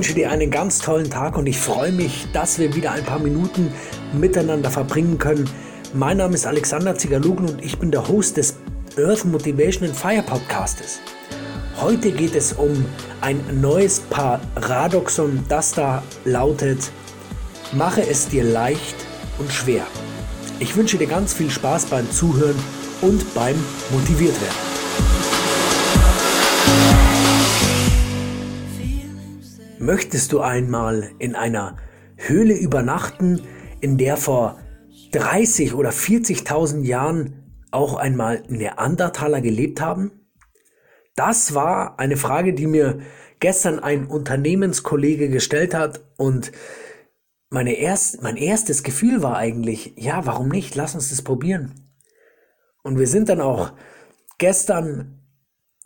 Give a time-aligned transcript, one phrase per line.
[0.00, 3.18] wünsche dir einen ganz tollen Tag und ich freue mich, dass wir wieder ein paar
[3.18, 3.70] Minuten
[4.14, 5.44] miteinander verbringen können.
[5.92, 8.56] Mein Name ist Alexander Zigaluglu und ich bin der Host des
[8.96, 11.00] Earth Motivation and Fire Podcastes.
[11.82, 12.82] Heute geht es um
[13.20, 16.90] ein neues Paradoxon, das da lautet,
[17.72, 18.96] mache es dir leicht
[19.36, 19.86] und schwer.
[20.60, 22.56] Ich wünsche dir ganz viel Spaß beim Zuhören
[23.02, 23.56] und beim
[23.90, 24.36] motiviert
[29.82, 31.78] Möchtest du einmal in einer
[32.18, 33.40] Höhle übernachten,
[33.80, 34.60] in der vor
[35.12, 40.28] 30 oder 40.000 Jahren auch einmal Neandertaler gelebt haben?
[41.16, 43.00] Das war eine Frage, die mir
[43.38, 46.52] gestern ein Unternehmenskollege gestellt hat und
[47.48, 50.74] meine erst, mein erstes Gefühl war eigentlich, ja, warum nicht?
[50.74, 51.72] Lass uns das probieren.
[52.82, 53.72] Und wir sind dann auch
[54.36, 55.22] gestern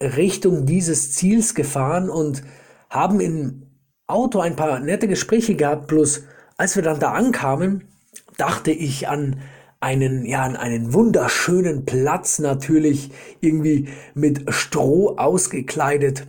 [0.01, 2.43] Richtung dieses Ziels gefahren und
[2.91, 3.65] haben in
[4.07, 6.25] Auto ein paar nette Gespräche gehabt, bloß
[6.57, 7.89] als wir dann da ankamen,
[8.37, 9.41] dachte ich an
[9.81, 13.11] einen, ja, an einen wunderschönen Platz natürlich,
[13.41, 16.27] irgendwie mit Stroh ausgekleidet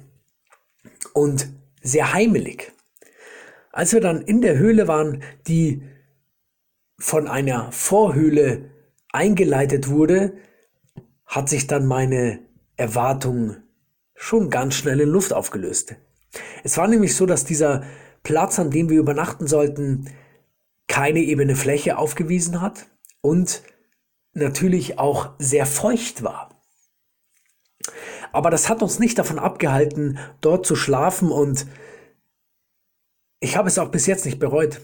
[1.14, 1.48] und
[1.82, 2.74] sehr heimelig.
[3.72, 5.84] Als wir dann in der Höhle waren, die
[6.98, 8.70] von einer Vorhöhle
[9.12, 10.34] eingeleitet wurde,
[11.26, 12.40] hat sich dann meine
[12.78, 13.58] Erwartung
[14.16, 15.96] schon ganz schnell in Luft aufgelöst.
[16.64, 17.84] Es war nämlich so, dass dieser
[18.24, 20.10] Platz, an dem wir übernachten sollten,
[20.88, 22.88] keine ebene Fläche aufgewiesen hat
[23.22, 23.64] und
[24.34, 26.62] natürlich auch sehr feucht war.
[28.32, 31.68] Aber das hat uns nicht davon abgehalten, dort zu schlafen und
[33.40, 34.82] ich habe es auch bis jetzt nicht bereut.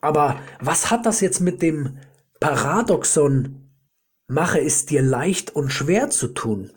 [0.00, 1.98] Aber was hat das jetzt mit dem
[2.38, 3.70] Paradoxon,
[4.26, 6.70] mache es dir leicht und schwer zu tun?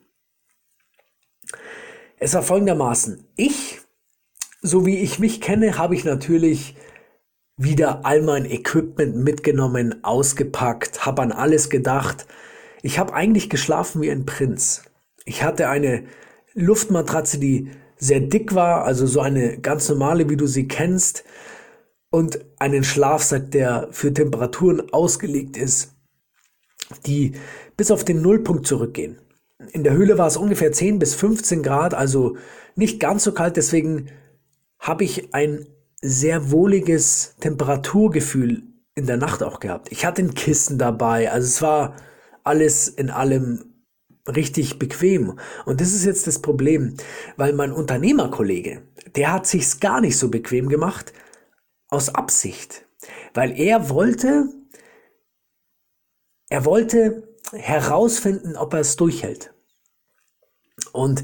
[2.23, 3.27] Es war folgendermaßen.
[3.35, 3.81] Ich,
[4.61, 6.77] so wie ich mich kenne, habe ich natürlich
[7.57, 12.25] wieder all mein Equipment mitgenommen, ausgepackt, habe an alles gedacht.
[12.81, 14.83] Ich habe eigentlich geschlafen wie ein Prinz.
[15.25, 16.05] Ich hatte eine
[16.53, 21.25] Luftmatratze, die sehr dick war, also so eine ganz normale, wie du sie kennst,
[22.09, 25.93] und einen Schlafsack, der für Temperaturen ausgelegt ist,
[27.05, 27.33] die
[27.75, 29.19] bis auf den Nullpunkt zurückgehen.
[29.71, 32.37] In der Höhle war es ungefähr 10 bis 15 Grad, also
[32.75, 33.57] nicht ganz so kalt.
[33.57, 34.09] Deswegen
[34.79, 35.65] habe ich ein
[36.01, 38.63] sehr wohliges Temperaturgefühl
[38.95, 39.91] in der Nacht auch gehabt.
[39.91, 41.95] Ich hatte ein Kissen dabei, also es war
[42.43, 43.73] alles in allem
[44.27, 45.39] richtig bequem.
[45.65, 46.95] Und das ist jetzt das Problem,
[47.37, 48.83] weil mein Unternehmerkollege,
[49.15, 51.13] der hat sich's gar nicht so bequem gemacht
[51.89, 52.85] aus Absicht,
[53.33, 54.49] weil er wollte,
[56.49, 59.53] er wollte herausfinden, ob er es durchhält.
[60.91, 61.23] Und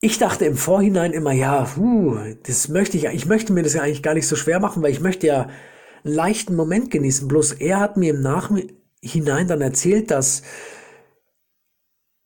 [0.00, 3.82] ich dachte im Vorhinein immer, ja, puh, das möchte ich, ich möchte mir das ja
[3.82, 5.48] eigentlich gar nicht so schwer machen, weil ich möchte ja
[6.04, 7.28] einen leichten Moment genießen.
[7.28, 10.42] Bloß er hat mir im Nachhinein dann erzählt, dass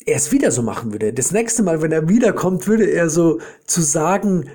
[0.07, 1.13] er es wieder so machen würde.
[1.13, 4.49] Das nächste Mal, wenn er wiederkommt, würde er so zu sagen,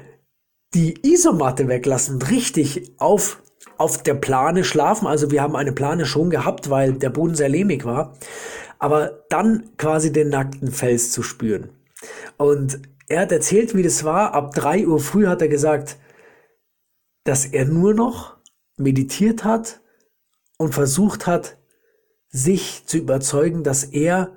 [0.74, 3.44] die Isomatte weglassen richtig auf,
[3.78, 5.08] auf der Plane schlafen.
[5.08, 8.14] Also wir haben eine Plane schon gehabt, weil der Boden sehr lehmig war.
[8.80, 11.70] Aber dann quasi den nackten Fels zu spüren.
[12.38, 14.34] Und er hat erzählt, wie das war.
[14.34, 15.98] Ab drei Uhr früh hat er gesagt,
[17.24, 18.38] dass er nur noch
[18.78, 19.82] meditiert hat
[20.58, 21.58] und versucht hat,
[22.30, 24.32] sich zu überzeugen, dass er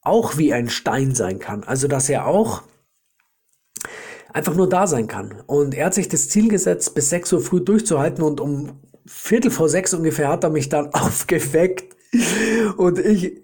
[0.00, 1.64] auch wie ein Stein sein kann.
[1.64, 2.62] Also, dass er auch
[4.34, 5.42] einfach nur da sein kann.
[5.46, 9.50] Und er hat sich das Ziel gesetzt, bis sechs Uhr früh durchzuhalten und um Viertel
[9.50, 11.96] vor sechs ungefähr hat er mich dann aufgeweckt.
[12.76, 13.40] Und ich,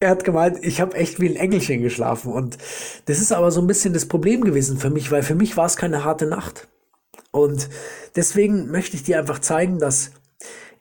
[0.00, 2.32] er hat gemeint, ich habe echt wie ein Engelchen geschlafen.
[2.32, 2.58] Und
[3.06, 5.66] das ist aber so ein bisschen das Problem gewesen für mich, weil für mich war
[5.66, 6.68] es keine harte Nacht.
[7.30, 7.68] Und
[8.14, 10.10] deswegen möchte ich dir einfach zeigen, dass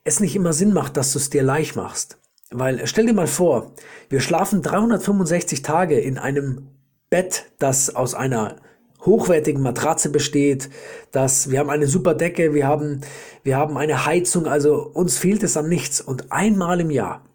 [0.04, 2.18] es nicht immer Sinn macht, dass du es dir leicht machst.
[2.52, 3.72] Weil stell dir mal vor,
[4.10, 6.68] wir schlafen 365 Tage in einem
[7.10, 8.58] Bett, das aus einer
[9.06, 10.70] hochwertigen Matratze besteht,
[11.12, 13.02] dass wir haben eine super Decke, wir haben,
[13.44, 16.02] wir haben eine Heizung, also uns fehlt es an nichts.
[16.02, 17.26] Und einmal im Jahr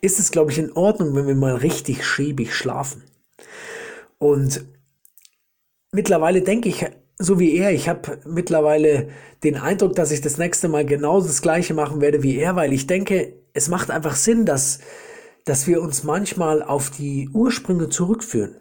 [0.00, 3.02] ist es, glaube ich, in Ordnung, wenn wir mal richtig schäbig schlafen.
[4.18, 4.64] Und
[5.92, 6.86] mittlerweile denke ich,
[7.18, 9.08] so wie er, ich habe mittlerweile
[9.42, 12.72] den Eindruck, dass ich das nächste Mal genauso das gleiche machen werde wie er, weil
[12.72, 14.80] ich denke, es macht einfach Sinn, dass,
[15.44, 18.56] dass wir uns manchmal auf die Ursprünge zurückführen.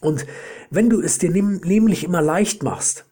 [0.00, 0.26] Und
[0.70, 3.04] wenn du es dir nämlich immer leicht machst,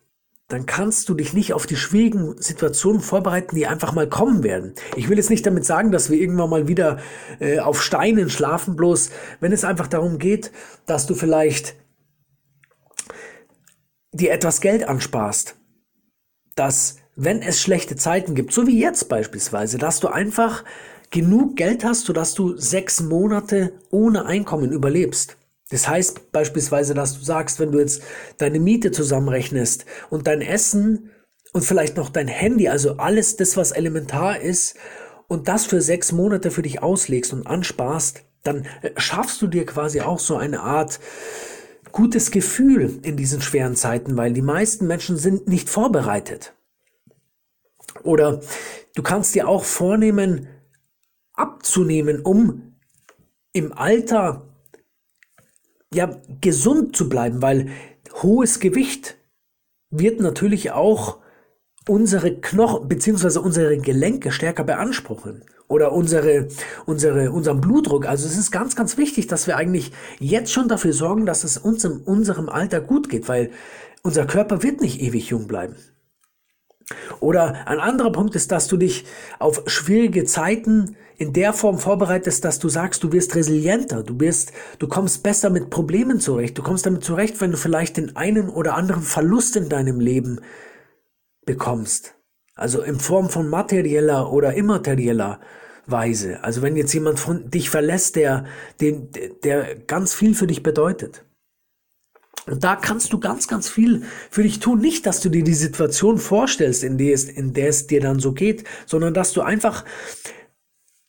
[0.48, 4.72] dann kannst du dich nicht auf die schwierigen Situationen vorbereiten, die einfach mal kommen werden.
[4.96, 6.98] Ich will jetzt nicht damit sagen, dass wir irgendwann mal wieder
[7.38, 10.50] äh, auf Steinen schlafen, bloß wenn es einfach darum geht,
[10.86, 11.74] dass du vielleicht
[14.12, 15.56] dir etwas Geld ansparst,
[16.54, 20.64] dass wenn es schlechte Zeiten gibt, so wie jetzt beispielsweise, dass du einfach
[21.10, 25.36] genug Geld hast, sodass du sechs Monate ohne Einkommen überlebst.
[25.70, 28.02] Das heißt beispielsweise, dass du sagst, wenn du jetzt
[28.38, 31.10] deine Miete zusammenrechnest und dein Essen
[31.52, 34.76] und vielleicht noch dein Handy, also alles das, was elementar ist,
[35.28, 39.66] und das für sechs Monate für dich auslegst und ansparst, dann äh, schaffst du dir
[39.66, 41.00] quasi auch so eine Art
[41.92, 46.54] gutes Gefühl in diesen schweren Zeiten, weil die meisten Menschen sind nicht vorbereitet.
[48.02, 48.40] Oder
[48.94, 50.48] du kannst dir auch vornehmen,
[51.34, 52.76] abzunehmen, um
[53.52, 54.47] im Alter
[55.94, 57.70] ja gesund zu bleiben, weil
[58.22, 59.16] hohes Gewicht
[59.90, 61.18] wird natürlich auch
[61.88, 66.48] unsere Knochen beziehungsweise unsere Gelenke stärker beanspruchen oder unsere,
[66.86, 68.06] unsere, unseren Blutdruck.
[68.06, 71.56] Also es ist ganz, ganz wichtig, dass wir eigentlich jetzt schon dafür sorgen, dass es
[71.56, 73.50] uns in unserem Alter gut geht, weil
[74.02, 75.76] unser Körper wird nicht ewig jung bleiben.
[77.20, 79.04] Oder ein anderer Punkt ist, dass du dich
[79.38, 84.52] auf schwierige Zeiten in der Form vorbereitest, dass du sagst, du wirst resilienter, du wirst,
[84.78, 88.48] du kommst besser mit Problemen zurecht, du kommst damit zurecht, wenn du vielleicht den einen
[88.48, 90.40] oder anderen Verlust in deinem Leben
[91.44, 92.14] bekommst.
[92.54, 95.40] Also in Form von materieller oder immaterieller
[95.86, 96.42] Weise.
[96.44, 98.44] Also wenn jetzt jemand von dich verlässt, der,
[98.80, 99.10] den,
[99.42, 101.24] der ganz viel für dich bedeutet.
[102.50, 104.80] Und da kannst du ganz, ganz viel für dich tun.
[104.80, 108.18] Nicht, dass du dir die Situation vorstellst, in der es, in der es dir dann
[108.18, 109.84] so geht, sondern dass du einfach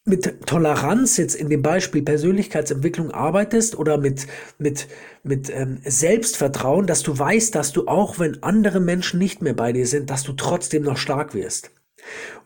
[0.06, 4.28] mit Toleranz jetzt in dem Beispiel Persönlichkeitsentwicklung arbeitest oder mit,
[4.58, 4.88] mit,
[5.24, 9.72] mit ähm, Selbstvertrauen, dass du weißt, dass du auch wenn andere Menschen nicht mehr bei
[9.72, 11.72] dir sind, dass du trotzdem noch stark wirst.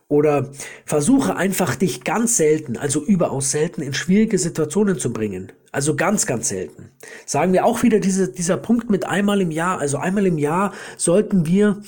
[0.07, 0.51] Oder
[0.85, 5.51] versuche einfach dich ganz selten, also überaus selten, in schwierige Situationen zu bringen.
[5.71, 6.91] Also ganz, ganz selten.
[7.25, 9.79] Sagen wir auch wieder diese, dieser Punkt mit einmal im Jahr.
[9.79, 11.81] Also einmal im Jahr sollten wir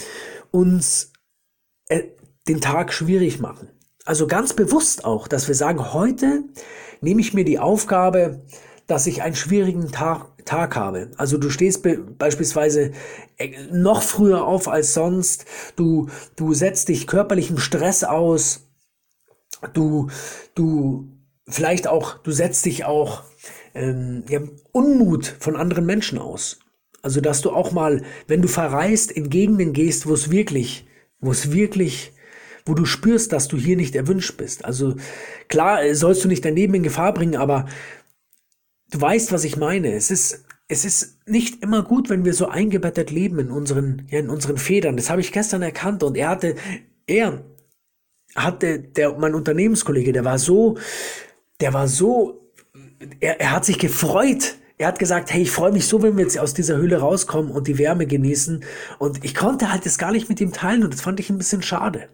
[0.49, 1.11] uns
[1.89, 2.03] äh,
[2.47, 3.69] den Tag schwierig machen.
[4.05, 6.43] Also ganz bewusst auch, dass wir sagen, heute
[7.01, 8.41] nehme ich mir die Aufgabe,
[8.87, 11.11] dass ich einen schwierigen Tag, Tag habe.
[11.17, 12.91] Also du stehst be beispielsweise
[13.37, 15.45] äh, noch früher auf als sonst,
[15.75, 18.67] du, du setzt dich körperlichem Stress aus,
[19.73, 20.09] du,
[20.53, 21.09] du
[21.47, 23.23] vielleicht auch, du setzt dich auch
[23.73, 26.59] ähm, ja, Unmut von anderen Menschen aus.
[27.01, 30.87] Also dass du auch mal, wenn du verreist, in Gegenden gehst, wo es wirklich,
[31.19, 32.13] wo es wirklich
[32.65, 34.65] wo du spürst, dass du hier nicht erwünscht bist.
[34.65, 34.95] Also
[35.47, 37.67] klar äh, sollst du nicht dein Leben in Gefahr bringen, aber
[38.95, 39.93] du weißt, was ich meine.
[39.93, 44.19] Es ist, es ist nicht immer gut, wenn wir so eingebettet leben in unseren, ja,
[44.19, 44.97] in unseren Federn.
[44.97, 46.55] Das habe ich gestern erkannt und er hatte,
[47.05, 47.43] er
[48.35, 50.77] hatte, der, mein Unternehmenskollege, der war so,
[51.59, 52.51] der war so,
[53.19, 56.23] er, er hat sich gefreut, er hat gesagt, hey, ich freue mich so, wenn wir
[56.23, 58.63] jetzt aus dieser Höhle rauskommen und die Wärme genießen.
[58.99, 61.37] Und ich konnte halt das gar nicht mit ihm teilen und das fand ich ein
[61.37, 62.09] bisschen schade.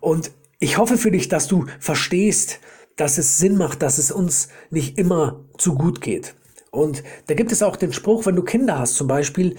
[0.00, 2.58] Und ich hoffe für dich, dass du verstehst,
[2.96, 6.34] dass es Sinn macht, dass es uns nicht immer zu gut geht.
[6.70, 9.56] Und da gibt es auch den Spruch, wenn du Kinder hast zum Beispiel,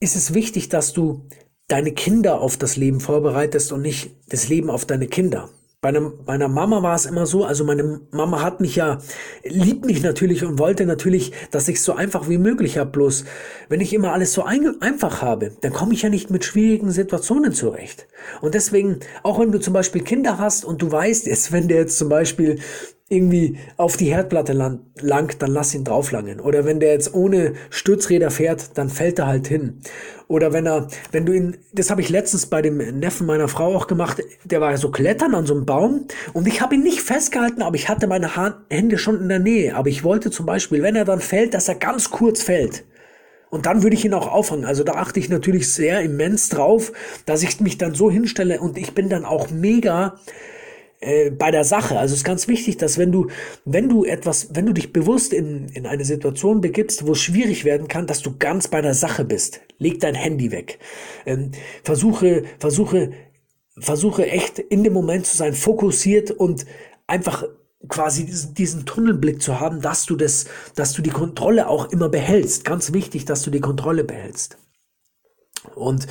[0.00, 1.26] ist es wichtig, dass du
[1.68, 5.48] deine Kinder auf das Leben vorbereitest und nicht das Leben auf deine Kinder.
[5.84, 8.98] Bei einem, meiner Mama war es immer so, also meine Mama hat mich ja,
[9.42, 12.90] liebt mich natürlich und wollte natürlich, dass ich es so einfach wie möglich habe.
[12.90, 13.24] Bloß,
[13.68, 16.92] wenn ich immer alles so ein, einfach habe, dann komme ich ja nicht mit schwierigen
[16.92, 18.06] Situationen zurecht.
[18.42, 21.78] Und deswegen, auch wenn du zum Beispiel Kinder hast und du weißt jetzt, wenn der
[21.78, 22.60] jetzt zum Beispiel
[23.12, 24.52] irgendwie auf die Herdplatte
[25.00, 26.40] langt, dann lass ihn drauflangen.
[26.40, 29.80] Oder wenn der jetzt ohne Stützräder fährt, dann fällt er halt hin.
[30.28, 33.76] Oder wenn er, wenn du ihn, das habe ich letztens bei dem Neffen meiner Frau
[33.76, 37.02] auch gemacht, der war so klettern an so einem Baum und ich habe ihn nicht
[37.02, 38.30] festgehalten, aber ich hatte meine
[38.70, 39.76] Hände schon in der Nähe.
[39.76, 42.84] Aber ich wollte zum Beispiel, wenn er dann fällt, dass er ganz kurz fällt.
[43.50, 44.64] Und dann würde ich ihn auch auffangen.
[44.64, 46.92] Also da achte ich natürlich sehr immens drauf,
[47.26, 50.18] dass ich mich dann so hinstelle und ich bin dann auch mega
[51.02, 51.98] äh, bei der Sache.
[51.98, 53.26] Also es ist ganz wichtig, dass wenn du,
[53.64, 57.64] wenn du etwas, wenn du dich bewusst in, in eine Situation begibst, wo es schwierig
[57.64, 59.60] werden kann, dass du ganz bei der Sache bist.
[59.78, 60.78] Leg dein Handy weg.
[61.26, 61.50] Ähm,
[61.82, 63.10] versuche, versuche,
[63.78, 66.66] versuche echt in dem Moment zu sein, fokussiert und
[67.08, 67.44] einfach
[67.88, 70.44] quasi diesen, diesen Tunnelblick zu haben, dass du das,
[70.76, 72.64] dass du die Kontrolle auch immer behältst.
[72.64, 74.56] Ganz wichtig, dass du die Kontrolle behältst.
[75.74, 76.06] Und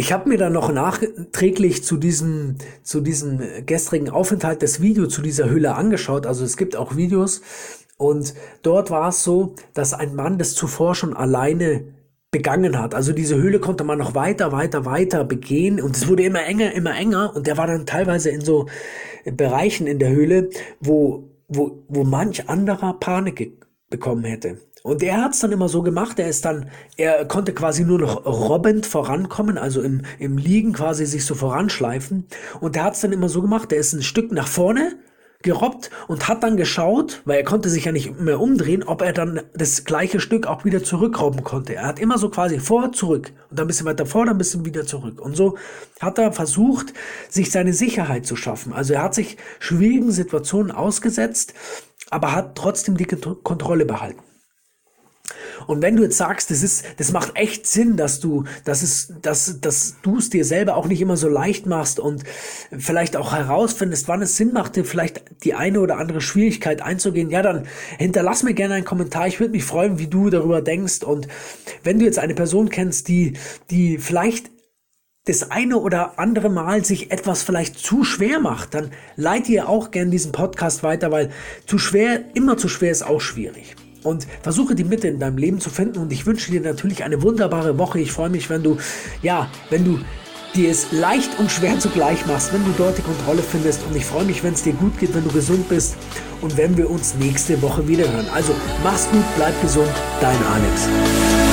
[0.00, 5.20] ich habe mir dann noch nachträglich zu diesem, zu diesem gestrigen Aufenthalt das Video zu
[5.20, 6.24] dieser Hülle angeschaut.
[6.24, 7.42] Also es gibt auch Videos.
[7.98, 11.84] Und dort war es so, dass ein Mann das zuvor schon alleine
[12.30, 12.94] begangen hat.
[12.94, 16.72] Also diese Höhle konnte man noch weiter, weiter, weiter begehen und es wurde immer enger,
[16.72, 18.68] immer enger und der war dann teilweise in so
[19.26, 20.48] Bereichen in der Höhle,
[20.80, 23.52] wo, wo, wo manch anderer Panik
[23.90, 24.56] bekommen hätte.
[24.82, 27.98] Und er hat es dann immer so gemacht, er ist dann, er konnte quasi nur
[27.98, 32.26] noch robbend vorankommen, also im, im Liegen quasi sich so voranschleifen.
[32.60, 34.96] Und er hat es dann immer so gemacht, er ist ein Stück nach vorne
[35.42, 39.12] gerobbt und hat dann geschaut, weil er konnte sich ja nicht mehr umdrehen, ob er
[39.12, 41.74] dann das gleiche Stück auch wieder zurückrobben konnte.
[41.74, 44.38] Er hat immer so quasi vor, zurück und dann ein bisschen weiter vor, dann ein
[44.38, 45.18] bisschen wieder zurück.
[45.18, 45.56] Und so
[45.98, 46.92] hat er versucht,
[47.30, 48.72] sich seine Sicherheit zu schaffen.
[48.74, 51.54] Also er hat sich schwierigen Situationen ausgesetzt,
[52.10, 54.20] aber hat trotzdem die Kontrolle behalten.
[55.66, 59.12] Und wenn du jetzt sagst, das ist, das macht echt Sinn, dass du, dass es,
[59.22, 62.24] dass, dass du es dir selber auch nicht immer so leicht machst und
[62.76, 67.30] vielleicht auch herausfindest, wann es Sinn macht, dir vielleicht die eine oder andere Schwierigkeit einzugehen,
[67.30, 67.66] ja, dann
[67.98, 69.26] hinterlass mir gerne einen Kommentar.
[69.26, 71.02] Ich würde mich freuen, wie du darüber denkst.
[71.02, 71.28] Und
[71.82, 73.34] wenn du jetzt eine Person kennst, die,
[73.70, 74.50] die vielleicht
[75.26, 79.90] das eine oder andere Mal sich etwas vielleicht zu schwer macht, dann leite ihr auch
[79.90, 81.30] gerne diesen Podcast weiter, weil
[81.66, 85.60] zu schwer, immer zu schwer ist auch schwierig und versuche die Mitte in deinem Leben
[85.60, 85.98] zu finden.
[85.98, 88.00] Und ich wünsche dir natürlich eine wunderbare Woche.
[88.00, 88.78] Ich freue mich, wenn du,
[89.22, 89.98] ja, wenn du
[90.54, 93.82] dir es leicht und schwer zugleich machst, wenn du dort die Kontrolle findest.
[93.88, 95.96] Und ich freue mich, wenn es dir gut geht, wenn du gesund bist
[96.40, 98.26] und wenn wir uns nächste Woche wieder hören.
[98.34, 101.49] Also mach's gut, bleib gesund, dein Alex.